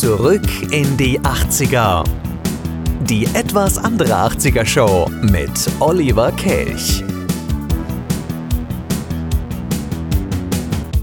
[0.00, 2.02] Zurück in die 80er.
[3.02, 7.04] Die etwas andere 80er Show mit Oliver Kelch.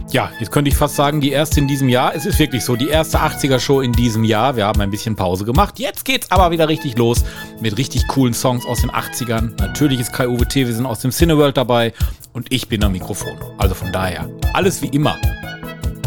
[0.10, 2.15] Ja, jetzt könnte ich fast sagen, die erste in diesem Jahr.
[2.15, 4.55] Es ist wirklich so, die erste 80er-Show in diesem Jahr.
[4.55, 5.77] Wir haben ein bisschen Pause gemacht.
[5.77, 7.23] Jetzt geht's aber wieder richtig los
[7.59, 9.52] mit richtig coolen Songs aus den 80ern.
[9.59, 10.66] Natürlich ist Kai-Uwe T.
[10.66, 11.93] Wir sind aus dem Cineworld dabei
[12.34, 13.38] und ich bin am Mikrofon.
[13.59, 15.18] Also von daher, alles wie immer.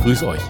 [0.02, 0.42] Grüß euch.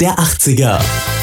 [0.00, 1.17] Der 80er.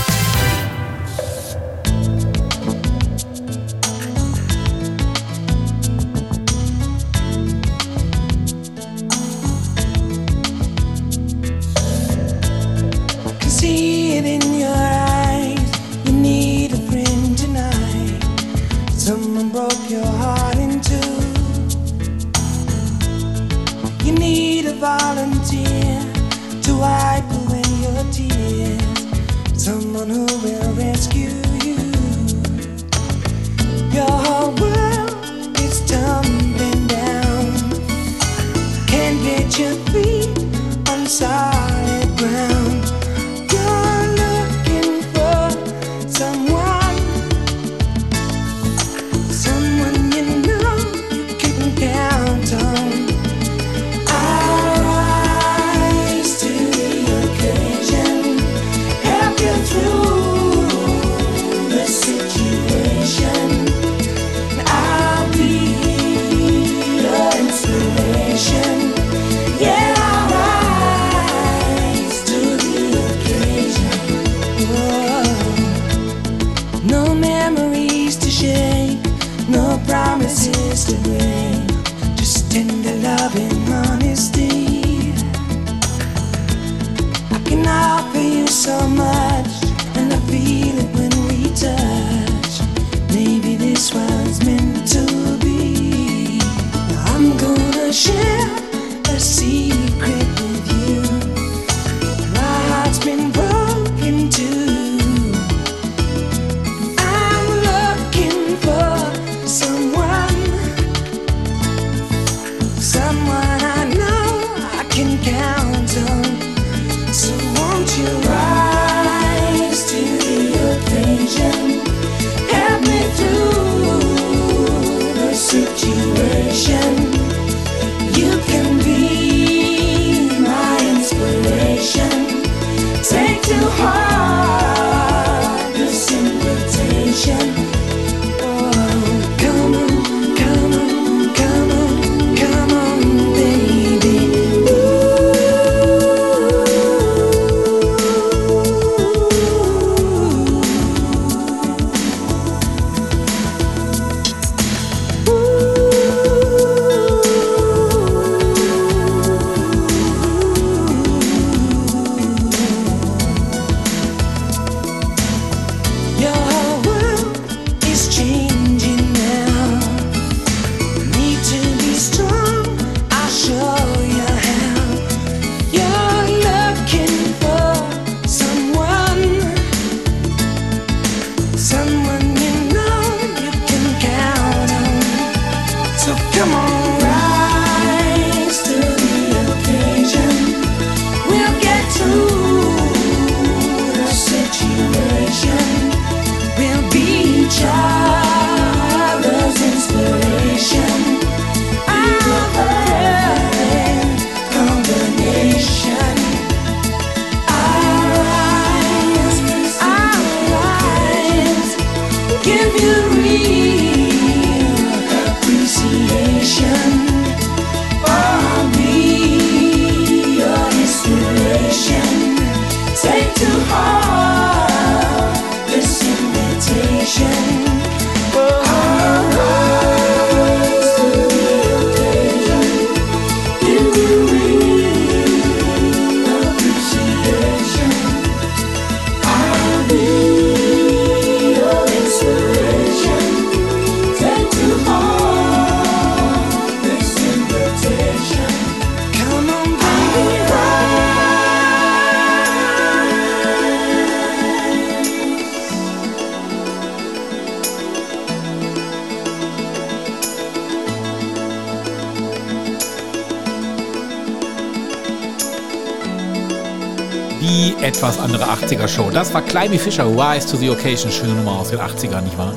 [268.26, 269.12] Andere 80er Show.
[269.12, 271.12] Das war Climby Fischer, Rise to the Occasion.
[271.12, 272.56] Schöne Nummer aus den 80ern, nicht wahr?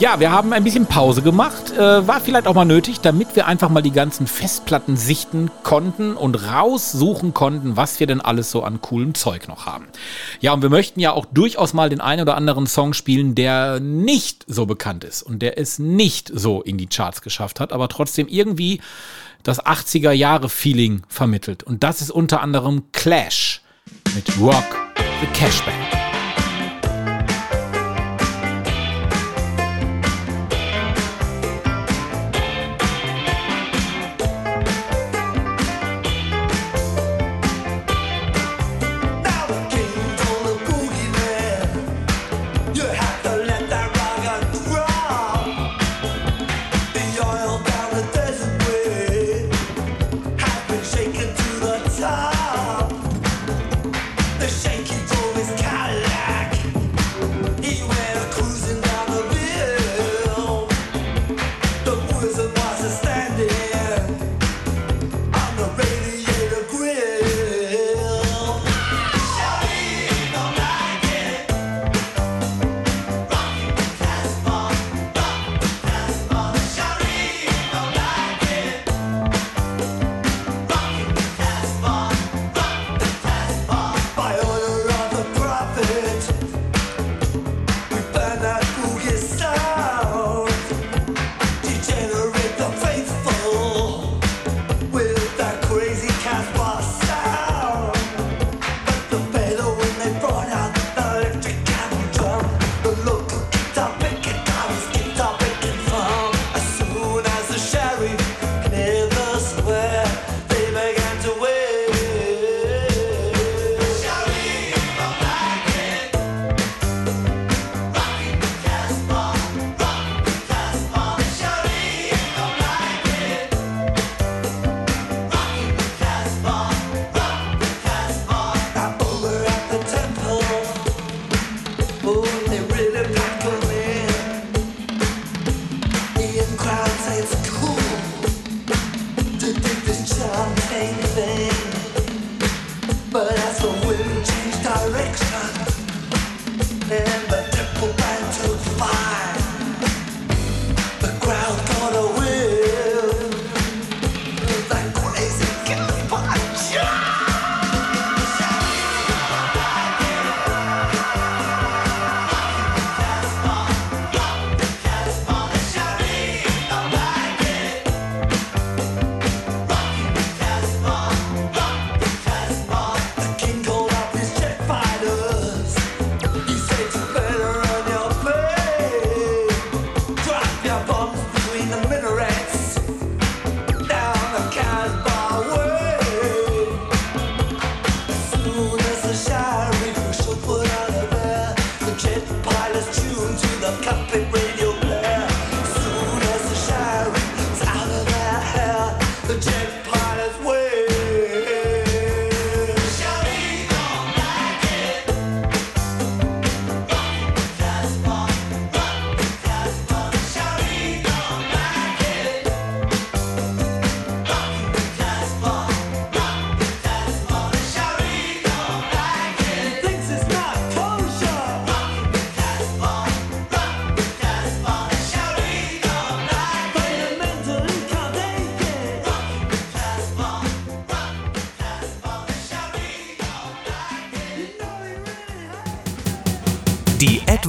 [0.00, 1.70] Ja, wir haben ein bisschen Pause gemacht.
[1.70, 6.16] Äh, war vielleicht auch mal nötig, damit wir einfach mal die ganzen Festplatten sichten konnten
[6.16, 9.86] und raussuchen konnten, was wir denn alles so an coolem Zeug noch haben.
[10.40, 13.78] Ja, und wir möchten ja auch durchaus mal den einen oder anderen Song spielen, der
[13.78, 17.88] nicht so bekannt ist und der es nicht so in die Charts geschafft hat, aber
[17.88, 18.80] trotzdem irgendwie
[19.44, 21.62] das 80er Jahre Feeling vermittelt.
[21.62, 23.60] Und das ist unter anderem Clash
[24.14, 24.76] mit Rock
[25.20, 26.03] the Cashback.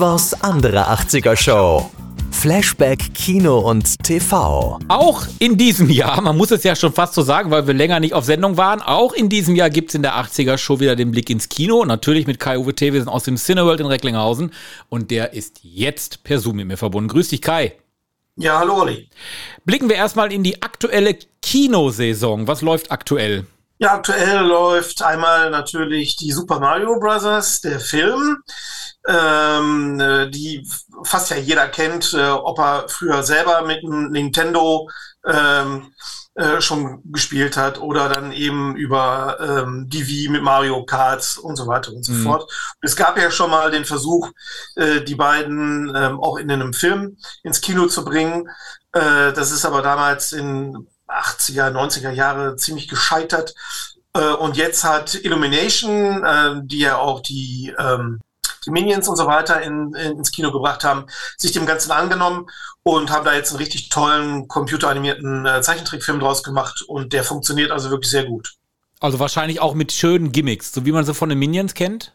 [0.06, 1.90] Die etwas andere 80er Show.
[2.30, 4.78] Flashback Kino und TV.
[4.88, 8.00] Auch in diesem Jahr, man muss es ja schon fast so sagen, weil wir länger
[8.00, 10.96] nicht auf Sendung waren, auch in diesem Jahr gibt es in der 80er Show wieder
[10.96, 11.84] den Blick ins Kino.
[11.86, 14.54] Natürlich mit Kai-Uwe Thewesen aus dem Cineworld in Recklinghausen.
[14.90, 17.10] Und der ist jetzt per Zoom mit mir verbunden.
[17.10, 17.74] Grüß dich, Kai.
[18.36, 19.10] Ja, hallo Olli.
[19.66, 22.48] Blicken wir erstmal in die aktuelle Kinosaison.
[22.48, 23.48] Was läuft aktuell?
[23.78, 28.38] Ja, aktuell läuft einmal natürlich die Super Mario Bros., der Film,
[29.08, 30.68] ähm, äh, die
[31.04, 34.90] fast ja jeder kennt, äh, ob er früher selber mit dem Nintendo
[35.26, 35.94] ähm,
[36.36, 41.56] äh, schon gespielt hat oder dann eben über ähm, die Wii mit Mario Kart und
[41.56, 42.44] so weiter und so fort.
[42.44, 42.50] Und
[42.82, 44.32] es gab ja schon mal den Versuch,
[44.76, 48.50] äh, die beiden ähm, auch in einem Film ins Kino zu bringen.
[48.92, 53.54] Äh, das ist aber damals in 80er, 90er Jahre ziemlich gescheitert.
[54.14, 58.20] Äh, und jetzt hat Illumination, äh, die ja auch die, ähm,
[58.72, 61.06] Minions und so weiter in, in, ins Kino gebracht haben,
[61.38, 62.48] sich dem Ganzen angenommen
[62.84, 67.72] und haben da jetzt einen richtig tollen computeranimierten äh, Zeichentrickfilm draus gemacht und der funktioniert
[67.72, 68.56] also wirklich sehr gut.
[69.00, 72.12] Also wahrscheinlich auch mit schönen Gimmicks, so wie man sie von den Minions kennt.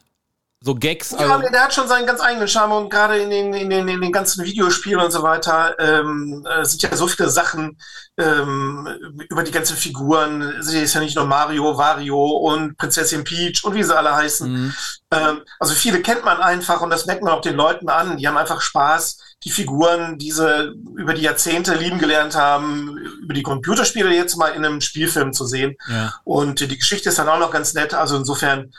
[0.62, 1.12] So Gags.
[1.12, 3.88] Ja, Also, der hat schon seinen ganz eigenen Charme und gerade in den, in den,
[3.88, 7.78] in den ganzen Videospielen und so weiter ähm, äh, sind ja so viele Sachen
[8.18, 8.86] ähm,
[9.30, 10.42] über die ganzen Figuren.
[10.60, 14.52] Es ist ja nicht nur Mario, Wario und Prinzessin Peach und wie sie alle heißen.
[14.52, 14.74] Mhm.
[15.12, 18.18] Ähm, also viele kennt man einfach und das merkt man auch den Leuten an.
[18.18, 23.32] Die haben einfach Spaß, die Figuren, die sie über die Jahrzehnte lieben gelernt haben, über
[23.32, 25.76] die Computerspiele jetzt mal in einem Spielfilm zu sehen.
[25.88, 26.12] ja.
[26.24, 27.94] Und die Geschichte ist dann auch noch ganz nett.
[27.94, 28.72] Also insofern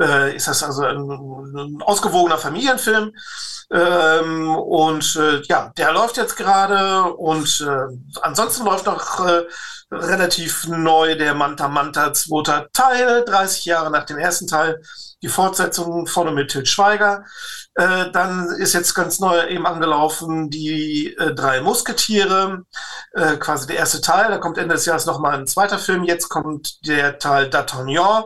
[0.00, 3.12] äh, ist das also ein, ein ausgewogener Familienfilm.
[3.72, 9.42] Ähm, und äh, ja, der läuft jetzt gerade und äh, ansonsten läuft noch äh,
[9.92, 14.82] relativ neu der Manta Manta zweiter Teil, 30 Jahre nach dem ersten Teil,
[15.22, 17.24] die Fortsetzung vorne mit Til Schweiger.
[17.74, 22.64] Äh, dann ist jetzt ganz neu eben angelaufen die äh, drei Musketiere,
[23.12, 24.30] äh, quasi der erste Teil.
[24.30, 26.04] Da kommt Ende des Jahres nochmal ein zweiter Film.
[26.04, 28.24] Jetzt kommt der Teil D'Artagnan.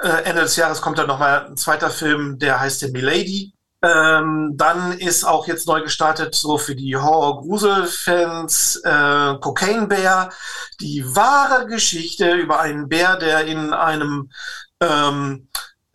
[0.00, 3.52] Äh, Ende des Jahres kommt dann nochmal ein zweiter Film, der heißt der Milady.
[3.80, 10.32] Ähm, dann ist auch jetzt neu gestartet, so für die Horror-Grusel-Fans, äh, Cocaine Bear,
[10.80, 14.30] die wahre Geschichte über einen Bär, der in einem
[14.80, 15.48] ähm,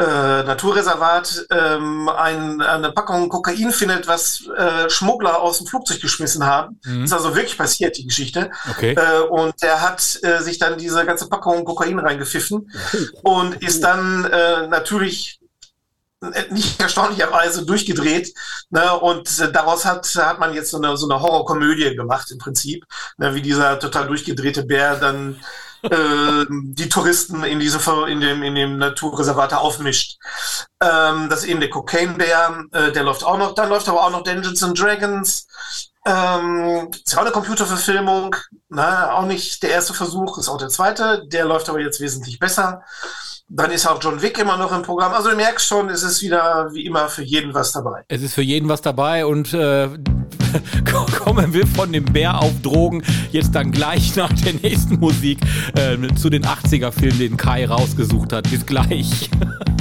[0.04, 6.46] äh, Naturreservat ähm, ein, eine Packung Kokain findet, was äh, Schmuggler aus dem Flugzeug geschmissen
[6.46, 6.80] haben.
[6.86, 7.06] Mhm.
[7.06, 8.52] Ist also wirklich passiert, die Geschichte.
[8.70, 8.94] Okay.
[8.94, 12.72] Äh, und der hat äh, sich dann diese ganze Packung Kokain reingepfiffen
[13.24, 15.40] und ist dann äh, natürlich
[16.22, 18.34] äh, nicht erstaunlicherweise durchgedreht.
[18.70, 19.00] Ne?
[19.00, 22.86] Und äh, daraus hat, hat man jetzt so eine, so eine Horrorkomödie gemacht im Prinzip.
[23.18, 23.36] Ne?
[23.36, 25.38] Wie dieser total durchgedrehte Bär dann
[25.84, 30.18] äh, die Touristen in, diese, in, dem, in dem Naturreservat aufmischt.
[30.82, 33.54] Ähm, das ist eben der Cocaine Bär, äh, der läuft auch noch.
[33.54, 35.48] Dann läuft aber auch noch Dungeons and Dragons.
[36.06, 38.36] Ähm, ist ja auch eine Computerverfilmung,
[38.70, 39.14] ne?
[39.14, 42.84] auch nicht der erste Versuch, ist auch der zweite, der läuft aber jetzt wesentlich besser.
[43.48, 45.14] Dann ist auch John Wick immer noch im Programm.
[45.14, 48.04] Also du merkst schon, es ist wieder wie immer für jeden was dabei.
[48.08, 49.90] Es ist für jeden was dabei und äh,
[51.24, 55.40] kommen wir von dem Bär auf Drogen jetzt dann gleich nach der nächsten Musik
[55.76, 58.50] äh, zu den 80er-Filmen, den Kai rausgesucht hat.
[58.50, 59.30] Bis gleich.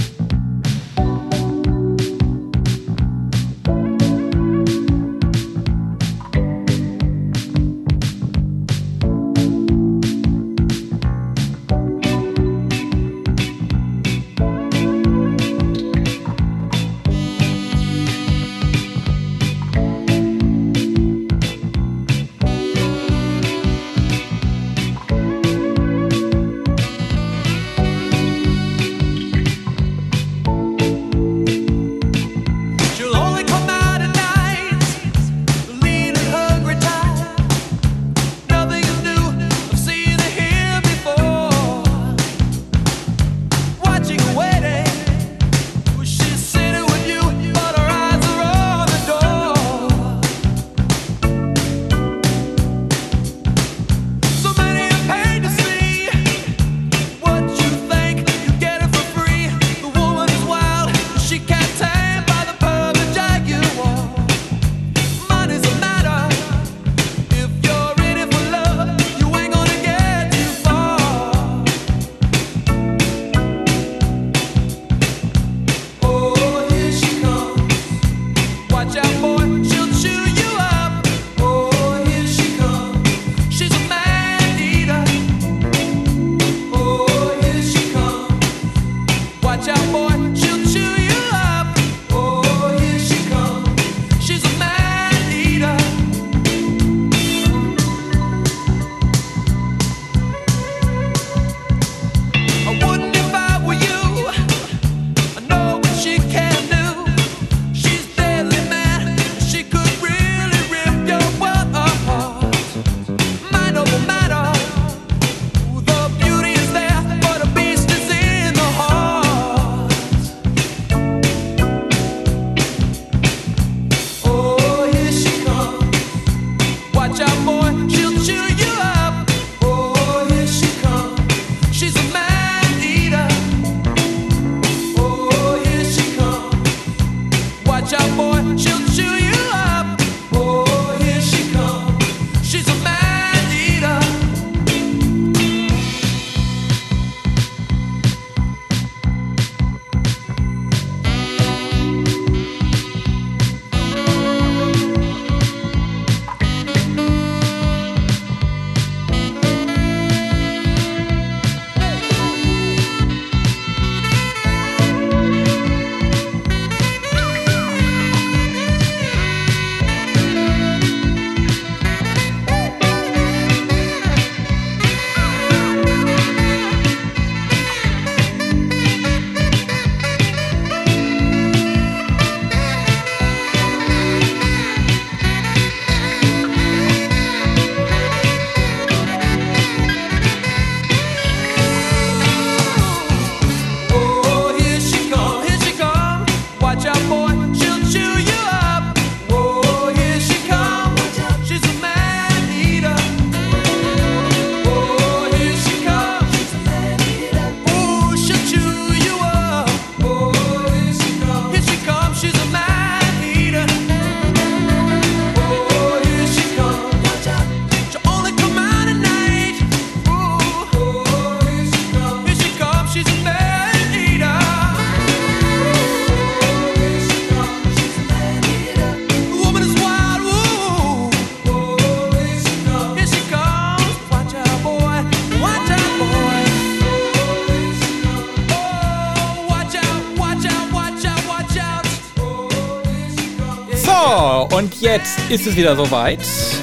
[245.32, 246.20] ist es wieder soweit.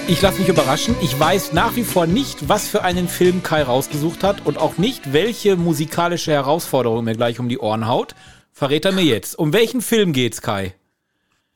[0.08, 0.96] Ich lasse mich überraschen.
[1.02, 4.78] Ich weiß nach wie vor nicht, was für einen Film Kai rausgesucht hat und auch
[4.78, 8.14] nicht, welche musikalische Herausforderung mir gleich um die Ohren haut.
[8.54, 9.40] Verrät er mir jetzt.
[9.40, 10.76] Um welchen Film geht's, Kai?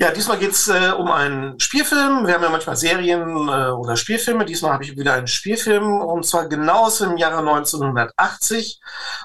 [0.02, 2.26] Ja, diesmal geht's äh, um einen Spielfilm.
[2.26, 4.44] Wir haben ja manchmal Serien äh, oder Spielfilme.
[4.44, 8.82] Diesmal habe ich wieder einen Spielfilm und zwar genau aus dem Jahre 1980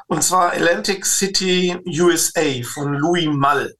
[0.09, 3.77] und zwar Atlantic City USA von Louis Malle.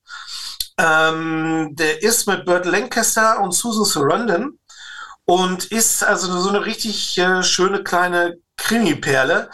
[0.79, 4.59] Ähm, der ist mit Burt Lancaster und Susan Sarandon
[5.25, 9.51] und ist also so eine richtig äh, schöne kleine Krimi-Perle.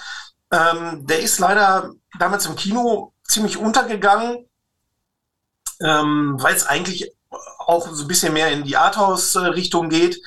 [0.53, 4.49] Ähm, der ist leider damals im Kino ziemlich untergegangen,
[5.81, 7.11] ähm, weil es eigentlich
[7.67, 10.21] auch so ein bisschen mehr in die Arthouse-Richtung geht.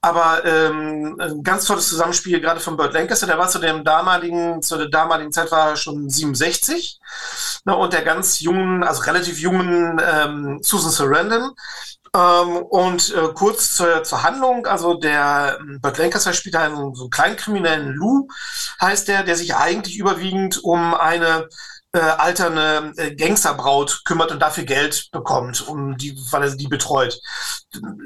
[0.00, 4.62] Aber ähm, ein ganz tolles Zusammenspiel, gerade von Burt Lancaster, der war zu dem damaligen,
[4.62, 7.00] zu der damaligen Zeit war er schon 67.
[7.64, 11.52] Ne, und der ganz jungen, also relativ jungen ähm, Susan Sarandon.
[12.14, 17.04] Ähm, und äh, kurz zur, zur Handlung, also der ähm, Burt Lancaster spielt einen so
[17.04, 18.28] einen kleinkriminellen Lou,
[18.80, 21.48] heißt der, der sich eigentlich überwiegend um eine
[21.92, 27.18] äh, alterne äh, Gangsterbraut kümmert und dafür Geld bekommt, um die, weil er die betreut.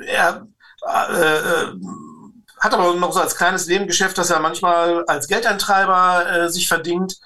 [0.07, 0.47] Er
[0.87, 1.73] äh, äh,
[2.61, 7.17] hat aber noch so als kleines Nebengeschäft, dass er manchmal als Geldeintreiber äh, sich verdingt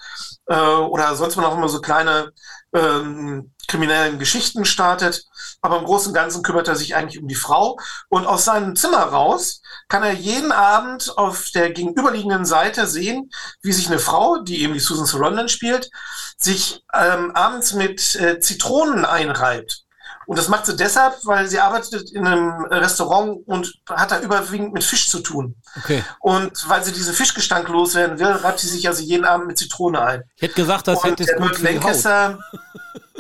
[0.50, 2.32] äh, oder sonst noch immer so kleine
[2.74, 5.24] ähm, kriminellen Geschichten startet.
[5.62, 7.78] Aber im Großen und Ganzen kümmert er sich eigentlich um die Frau.
[8.08, 13.30] Und aus seinem Zimmer raus kann er jeden Abend auf der gegenüberliegenden Seite sehen,
[13.62, 15.90] wie sich eine Frau, die eben die Susan Sarandon spielt,
[16.36, 19.84] sich ähm, abends mit äh, Zitronen einreibt.
[20.30, 24.72] Und das macht sie deshalb, weil sie arbeitet in einem Restaurant und hat da überwiegend
[24.72, 25.56] mit Fisch zu tun.
[25.76, 26.04] Okay.
[26.20, 30.00] Und weil sie diese Fischgestank loswerden will, reibt sie sich also jeden Abend mit Zitrone
[30.00, 30.22] ein.
[30.36, 32.38] Ich hätte gesagt, das Und hätte es gut für die Haut.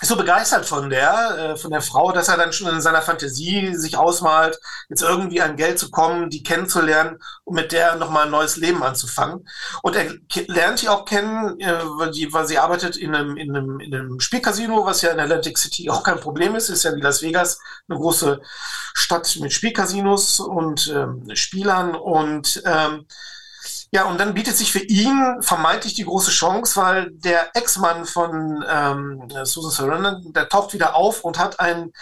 [0.00, 3.02] Ist so begeistert von der, äh, von der Frau, dass er dann schon in seiner
[3.02, 8.26] Fantasie sich ausmalt, jetzt irgendwie an Geld zu kommen, die kennenzulernen und mit der nochmal
[8.26, 9.48] ein neues Leben anzufangen.
[9.82, 10.14] Und er
[10.46, 13.92] lernt die auch kennen, äh, weil, die, weil sie arbeitet in einem, in, einem, in
[13.92, 16.68] einem Spielcasino, was ja in Atlantic City auch kein Problem ist.
[16.68, 17.58] Ist ja wie Las Vegas
[17.88, 18.40] eine große
[18.94, 23.06] Stadt mit Spielcasinos und ähm, Spielern und ähm,
[23.90, 28.64] ja, und dann bietet sich für ihn vermeintlich die große Chance, weil der Ex-Mann von
[28.68, 31.92] ähm, Susan Sarandon, der taucht wieder auf und hat einen,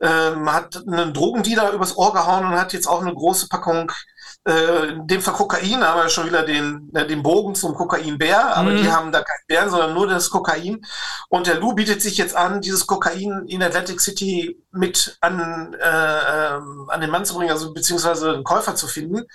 [0.00, 3.92] ähm, hat einen Drogendealer übers Ohr gehauen und hat jetzt auch eine große Packung,
[4.48, 8.56] äh, in dem Fall Kokain, haben wir schon wieder den, äh, den Bogen zum Kokainbär,
[8.56, 10.84] aber die haben da keinen Bären, sondern nur das Kokain.
[11.28, 16.54] Und der Lou bietet sich jetzt an, dieses Kokain in Atlantic City mit an, äh,
[16.54, 19.26] ähm, an den Mann zu bringen, also beziehungsweise einen Käufer zu finden.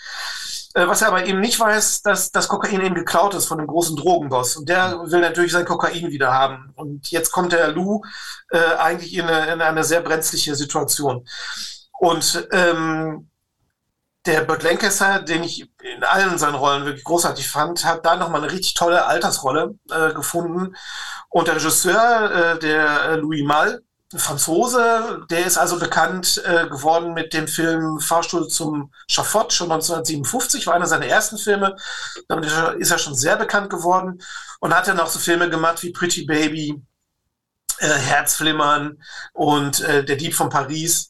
[0.75, 3.67] Äh, Was er aber eben nicht weiß, dass das Kokain eben geklaut ist von dem
[3.67, 4.57] großen Drogenboss.
[4.57, 6.71] Und der will natürlich sein Kokain wieder haben.
[6.75, 8.01] Und jetzt kommt der Lou
[8.51, 11.25] äh, eigentlich in eine, in eine sehr brenzliche Situation.
[11.97, 13.29] Und ähm,
[14.25, 18.43] der Burt Lancaster, den ich in allen seinen Rollen wirklich großartig fand, hat da nochmal
[18.43, 20.75] eine richtig tolle Altersrolle äh, gefunden.
[21.29, 23.79] Und der Regisseur, äh, der äh, Louis ein
[24.15, 30.67] Franzose, der ist also bekannt äh, geworden mit dem Film Fahrstuhl zum Schafott schon 1957,
[30.67, 31.75] war einer seiner ersten Filme.
[32.27, 32.45] Damit
[32.79, 34.21] ist er- schon sehr bekannt geworden
[34.59, 36.81] und hat dann auch so Filme gemacht wie Pretty Baby,
[37.79, 38.99] äh, Herzflimmern
[39.33, 41.09] und äh, Der Dieb von Paris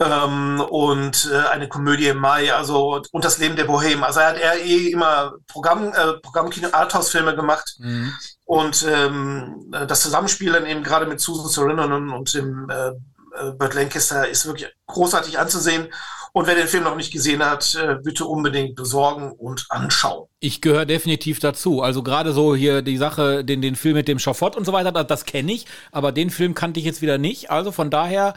[0.00, 4.02] ähm, und äh, eine Komödie im Mai, also und das Leben der Bohem.
[4.02, 8.14] Also er hat er eh immer Programm, äh, Programmkino, Arthouse-Filme gemacht Mhm.
[8.50, 13.74] Und ähm, das Zusammenspiel dann eben gerade mit Susan Sarandon und dem äh, äh, Burt
[13.74, 15.86] Lancaster ist wirklich großartig anzusehen.
[16.32, 20.26] Und wer den Film noch nicht gesehen hat, äh, bitte unbedingt besorgen und anschauen.
[20.40, 21.80] Ich gehöre definitiv dazu.
[21.80, 24.90] Also gerade so hier die Sache, den, den Film mit dem Schafott und so weiter,
[24.90, 27.52] das, das kenne ich, aber den Film kannte ich jetzt wieder nicht.
[27.52, 28.34] Also von daher,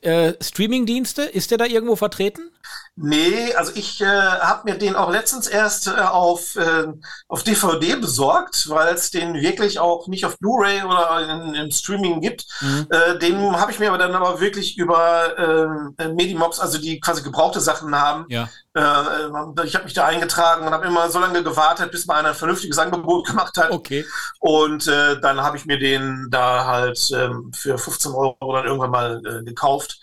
[0.00, 2.50] äh, Streamingdienste, ist der da irgendwo vertreten?
[2.96, 6.86] Nee, also ich äh, habe mir den auch letztens erst äh, auf, äh,
[7.26, 12.20] auf DVD besorgt, weil es den wirklich auch nicht auf Blu-ray oder in, im Streaming
[12.20, 12.46] gibt.
[12.90, 17.22] Äh, den habe ich mir aber dann aber wirklich über äh, Medimobs, also die quasi
[17.22, 18.26] gebrauchte Sachen haben.
[18.28, 18.48] Ja.
[18.74, 22.28] Äh, ich habe mich da eingetragen und habe immer so lange gewartet, bis mal einer
[22.28, 23.72] ein vernünftiges Angebot gemacht hat.
[23.72, 24.04] Okay.
[24.38, 28.90] Und äh, dann habe ich mir den da halt ähm, für 15 Euro dann irgendwann
[28.92, 29.98] mal äh, gekauft.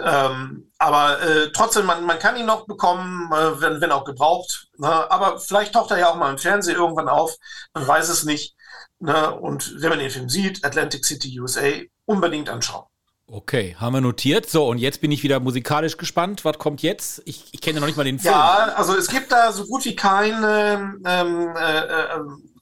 [0.00, 4.68] Ähm, aber äh, trotzdem, man, man kann ihn noch bekommen, äh, wenn, wenn auch gebraucht.
[4.78, 4.88] Ne?
[4.88, 7.36] Aber vielleicht taucht er ja auch mal im Fernsehen irgendwann auf.
[7.74, 8.54] Man weiß es nicht.
[9.00, 9.34] Ne?
[9.34, 11.68] Und wenn man den Film sieht, Atlantic City USA,
[12.04, 12.84] unbedingt anschauen.
[13.30, 14.48] Okay, haben wir notiert.
[14.48, 16.44] So, und jetzt bin ich wieder musikalisch gespannt.
[16.46, 17.20] Was kommt jetzt?
[17.26, 18.32] Ich, ich kenne noch nicht mal den Film.
[18.32, 22.20] Ja, also es gibt da so gut wie keine, ähm, äh, äh,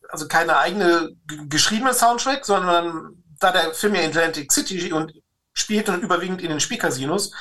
[0.09, 1.11] also keine eigene
[1.49, 5.12] geschriebene Soundtrack, sondern da der Film ja Atlantic City und
[5.56, 7.32] spielte und überwiegend in den Spielcasinos,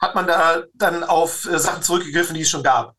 [0.00, 2.96] hat man da dann auf äh, Sachen zurückgegriffen, die es schon gab.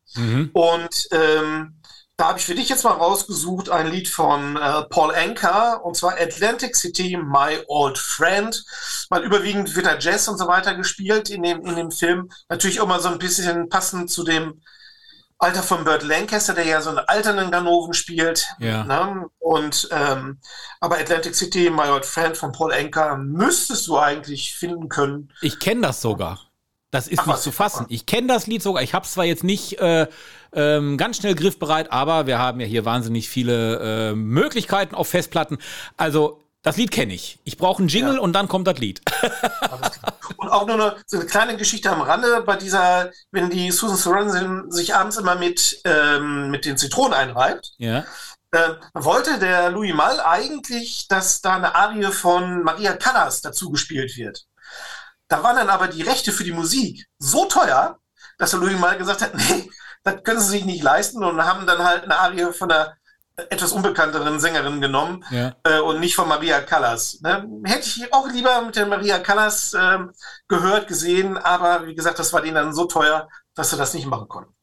[0.53, 1.81] Und ähm,
[2.15, 5.97] da habe ich für dich jetzt mal rausgesucht ein Lied von äh, Paul Anka und
[5.97, 8.63] zwar Atlantic City, My Old Friend.
[9.09, 12.29] Weil überwiegend wird da Jazz und so weiter gespielt in dem, in dem Film.
[12.49, 14.61] Natürlich immer so ein bisschen passend zu dem
[15.43, 18.47] Alter von Burt Lancaster, der ja so einen alternden Ganoven spielt.
[18.60, 18.84] Ja.
[18.86, 19.25] Ne?
[19.39, 20.39] Und ähm,
[20.79, 25.32] aber Atlantic City, My Old Friend von Paul Anka müsstest du eigentlich finden können.
[25.41, 26.39] Ich kenne das sogar.
[26.91, 27.88] Das ist Ach nicht was, zu fassen.
[27.89, 28.84] Ich kenne das Lied sogar.
[28.84, 30.08] Ich habe es zwar jetzt nicht äh,
[30.53, 35.58] ähm, ganz schnell griffbereit, aber wir haben ja hier wahnsinnig viele äh, Möglichkeiten auf Festplatten.
[35.97, 37.39] Also das Lied kenne ich.
[37.43, 38.21] Ich brauche einen Jingle Ja.
[38.21, 39.02] und dann kommt das Lied.
[40.38, 43.97] Und auch nur eine, so eine kleine Geschichte am Rande bei dieser, wenn die Susan
[43.97, 48.06] Sarandon sich abends immer mit, ähm, mit den Zitronen einreibt, ja.
[48.52, 54.15] äh, wollte der Louis Malle eigentlich, dass da eine Arie von Maria Callas dazu gespielt
[54.17, 54.45] wird.
[55.28, 57.99] Da waren dann aber die Rechte für die Musik so teuer,
[58.38, 59.69] dass der Louis Malle gesagt hat, nee,
[60.04, 62.95] das können sie sich nicht leisten und haben dann halt eine Arie von einer
[63.50, 65.56] etwas unbekannteren Sängerin genommen Ja.
[65.63, 67.19] äh, und nicht von Maria Callas.
[67.22, 67.48] Ne?
[67.65, 70.12] Hätte ich auch lieber mit der Maria Callas ähm,
[70.48, 74.06] gehört, gesehen, aber wie gesagt, das war denen dann so teuer, dass sie das nicht
[74.06, 74.54] machen konnten.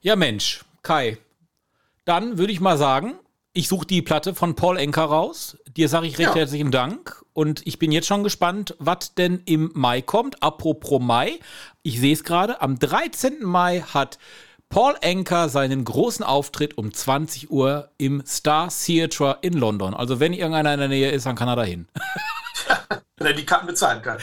[0.00, 1.18] Ja, Mensch, Kai.
[2.04, 3.14] Dann würde ich mal sagen,
[3.54, 5.56] ich suche die Platte von Paul Enker raus.
[5.76, 6.34] Dir sage ich recht Ja.
[6.34, 7.22] herzlichen Dank.
[7.32, 10.42] Und ich bin jetzt schon gespannt, was denn im Mai kommt.
[10.42, 11.38] Apropos Mai.
[11.82, 12.60] Ich sehe es gerade.
[12.60, 13.44] Am 13.
[13.44, 14.18] Mai hat
[14.72, 19.92] Paul Enker seinen großen Auftritt um 20 Uhr im Star Theatre in London.
[19.92, 21.86] Also wenn irgendeiner in der Nähe ist, dann kann er dahin.
[23.18, 24.18] Wenn er die Karten bezahlen kann.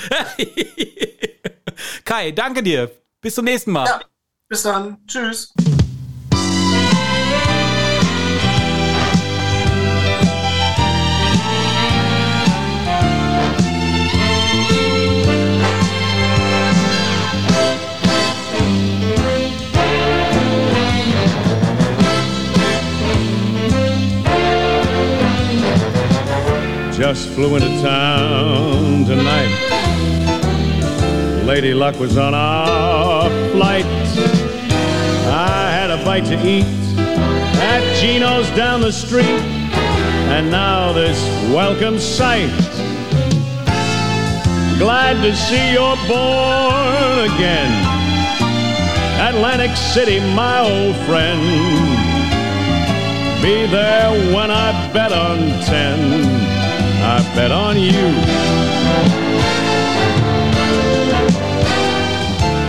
[2.03, 2.91] Kai, danke dir.
[3.21, 3.85] Bis zum nächsten Mal.
[3.85, 4.01] Ja,
[4.49, 4.97] bis dann.
[5.05, 5.53] Tschüss.
[26.99, 29.55] Just flew into town tonight.
[31.45, 33.85] Lady Luck was on our flight.
[33.85, 36.65] I had a bite to eat
[36.97, 39.39] at Gino's down the street.
[40.35, 41.17] And now this
[41.53, 42.51] welcome sight.
[44.77, 47.71] Glad to see you're born again.
[49.33, 51.39] Atlantic City, my old friend.
[53.41, 56.48] Be there when I bet on ten.
[57.11, 58.05] I bet on you.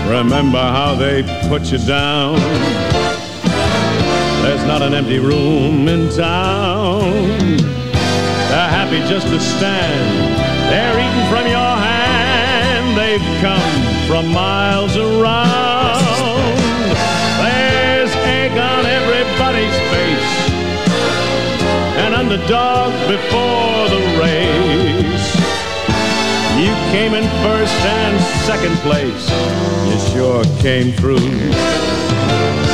[0.09, 2.37] Remember how they put you down.
[4.43, 7.13] There's not an empty room in town.
[8.49, 10.35] They're happy just to stand.
[10.71, 12.97] They're eating from your hand.
[12.97, 16.01] They've come from miles around.
[17.45, 20.51] There's egg on everybody's face
[22.07, 24.20] an underdog before the
[26.91, 29.31] came in first and second place.
[29.87, 32.70] You sure came through.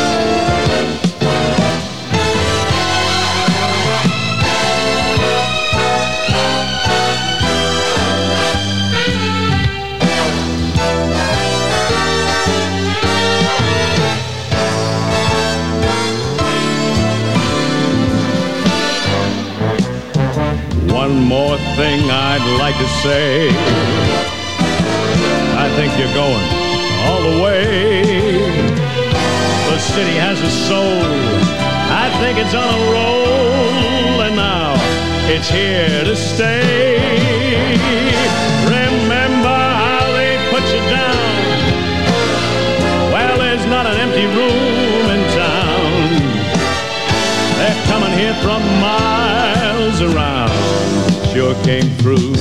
[21.16, 23.48] One more thing I'd like to say.
[25.56, 26.44] I think you're going
[27.08, 28.36] all the way.
[29.72, 31.00] The city has a soul.
[32.04, 34.76] I think it's on a roll, and now
[35.32, 37.00] it's here to stay.
[38.68, 41.48] Remember how they put you down.
[43.10, 45.96] Well, there's not an empty room in town.
[47.56, 50.95] They're coming here from miles around.
[51.37, 52.32] Sure came through.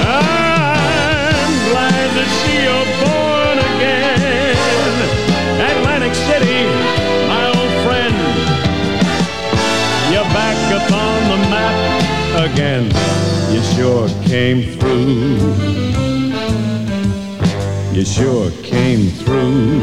[0.00, 4.96] I'm glad to see you're born again.
[5.60, 6.64] Atlantic City,
[7.28, 8.16] my old friend.
[10.10, 11.76] You're back upon the map
[12.50, 12.84] again.
[13.52, 15.36] You sure came through.
[17.92, 19.82] You sure came through.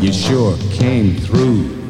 [0.00, 1.83] You sure came through.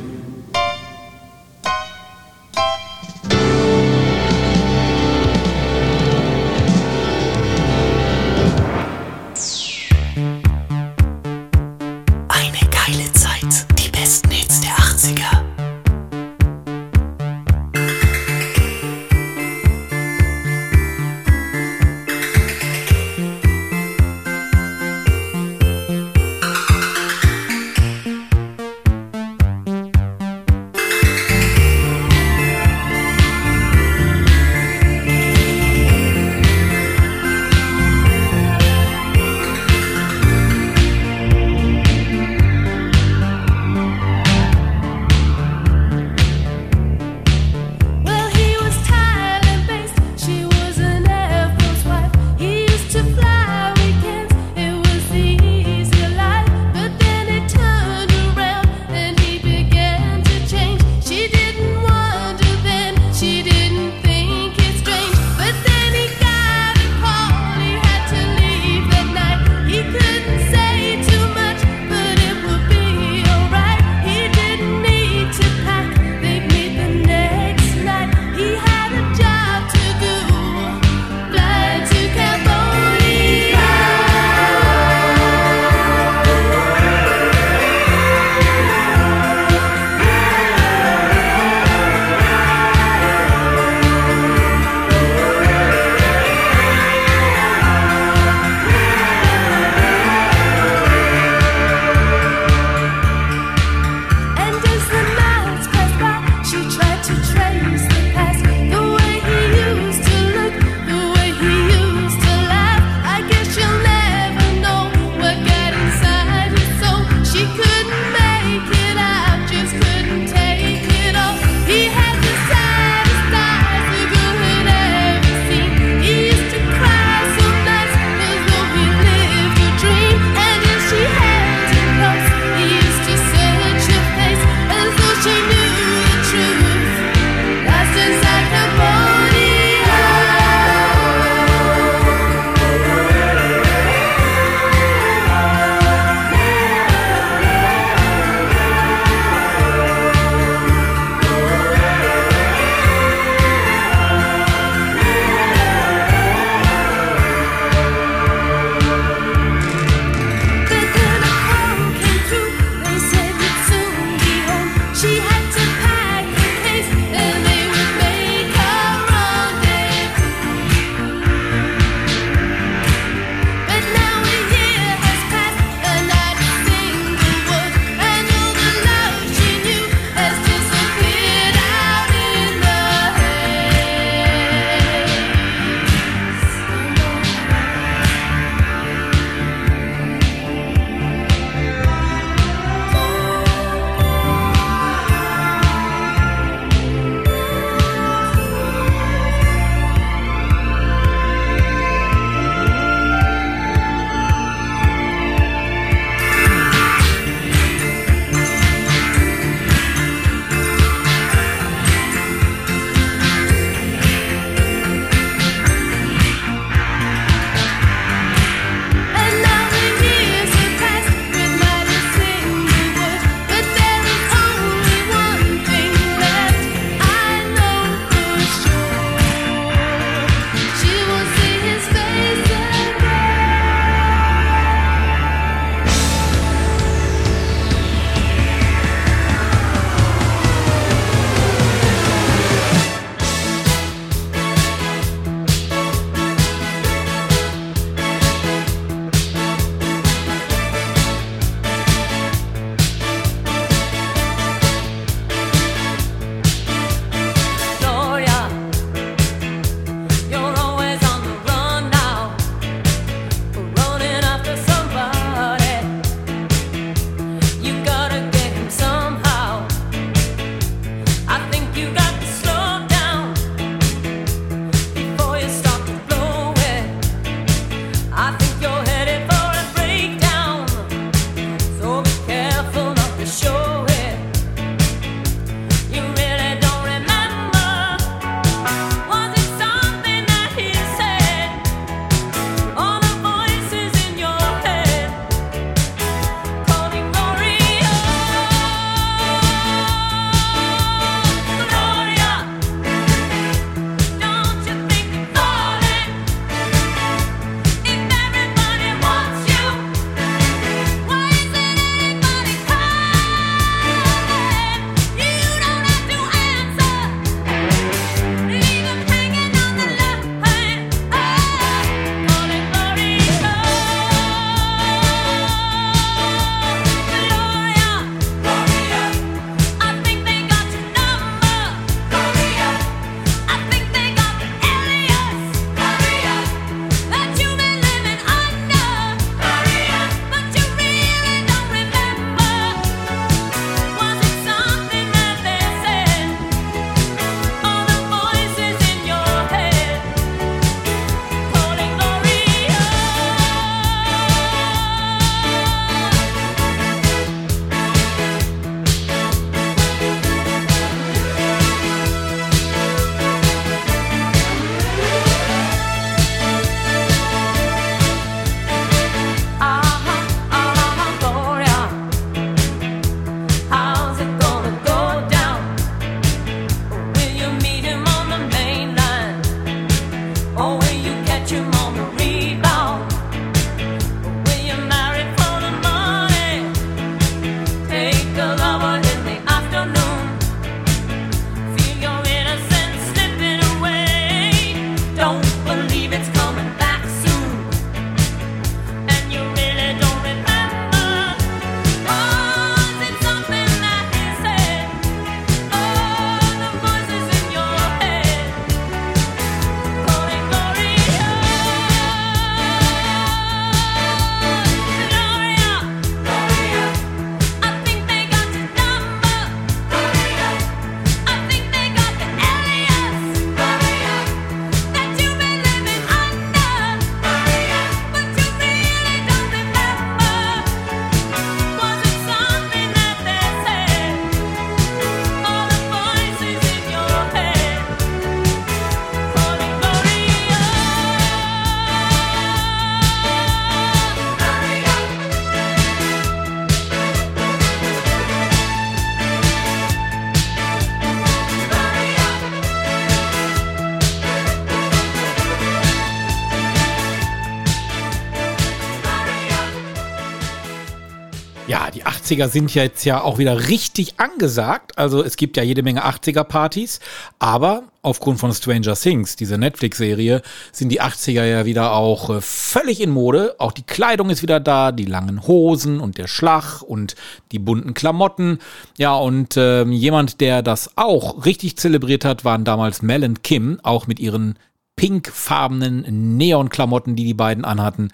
[462.25, 464.97] 80er sind ja jetzt ja auch wieder richtig angesagt.
[464.99, 467.01] Also es gibt ja jede Menge 80er-Partys,
[467.39, 473.01] aber aufgrund von Stranger Things, diese Netflix-Serie, sind die 80er ja wieder auch äh, völlig
[473.01, 473.57] in Mode.
[473.59, 477.14] Auch die Kleidung ist wieder da, die langen Hosen und der Schlag und
[477.53, 478.59] die bunten Klamotten.
[478.97, 483.81] Ja, und ähm, jemand, der das auch richtig zelebriert hat, waren damals Mel und Kim,
[483.83, 484.59] auch mit ihren
[484.97, 488.11] pinkfarbenen Neonklamotten, die die beiden anhatten.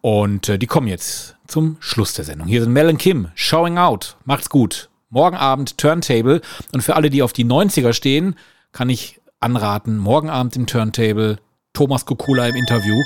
[0.00, 2.48] Und äh, die kommen jetzt zum Schluss der Sendung.
[2.48, 4.16] Hier sind Mel und Kim, Showing Out.
[4.24, 4.88] Macht's gut.
[5.10, 6.40] Morgen Abend Turntable.
[6.72, 8.36] Und für alle, die auf die 90er stehen,
[8.72, 11.38] kann ich anraten, morgen Abend im Turntable
[11.72, 13.00] Thomas Kokula im Interview,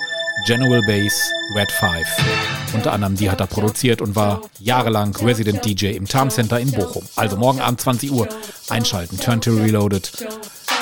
[0.47, 2.75] General Bass, Red 5.
[2.75, 6.73] Unter anderem, die hat er produziert und war jahrelang Resident DJ im Charm Center in
[6.73, 7.05] Bochum.
[7.15, 8.29] Also morgen Abend 20 Uhr
[8.69, 10.11] einschalten, Turntable Reloaded.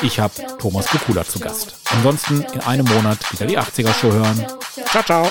[0.02, 1.76] Ich habe Thomas Kokula zu Gast.
[1.90, 4.46] Ansonsten in einem Monat wieder die 80er Show hören.
[4.86, 5.30] Ciao, ciao.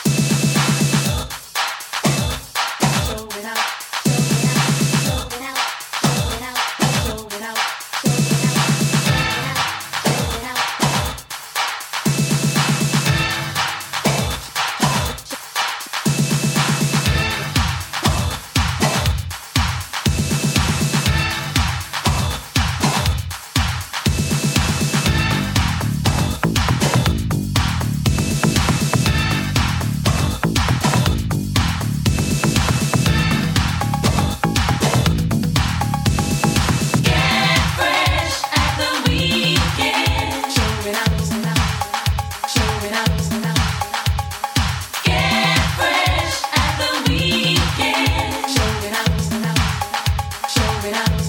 [50.81, 51.20] Showing out.